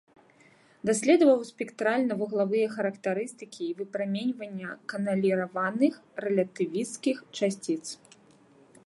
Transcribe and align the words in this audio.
Даследаваў 0.89 1.39
спектральна-вуглавыя 1.49 2.67
характарыстыкі 2.75 3.67
выпраменьвання 3.81 4.69
каналіраваных 4.95 5.93
рэлятывісцкіх 6.27 7.17
часціц. 7.39 7.81